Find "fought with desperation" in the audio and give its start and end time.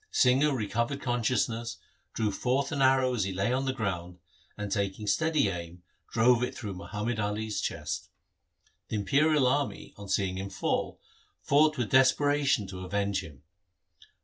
11.39-12.65